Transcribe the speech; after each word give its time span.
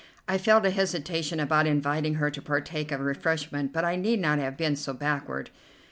I 0.27 0.39
felt 0.39 0.65
a 0.65 0.71
hesitation 0.71 1.39
about 1.39 1.67
inviting 1.67 2.15
her 2.15 2.31
to 2.31 2.41
partake 2.41 2.91
of 2.91 3.01
refreshment, 3.01 3.71
but 3.71 3.85
I 3.85 3.97
need 3.97 4.19
not 4.19 4.39
have 4.39 4.57
been 4.57 4.75
so 4.75 4.93
backward. 4.93 5.51